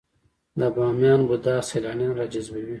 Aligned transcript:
د 0.59 0.61
بامیان 0.75 1.21
بودا 1.27 1.55
سیلانیان 1.69 2.11
راجذبوي؟ 2.19 2.69